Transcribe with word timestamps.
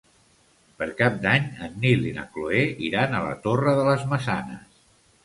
Per 0.77 0.85
Cap 1.01 1.19
d'Any 1.25 1.43
en 1.67 1.75
Nil 1.83 2.07
i 2.11 2.13
na 2.15 2.23
Cloè 2.37 2.63
iran 2.87 3.13
a 3.13 3.21
la 3.27 3.37
Torre 3.45 3.75
de 3.81 3.85
les 3.91 4.07
Maçanes. 4.15 4.81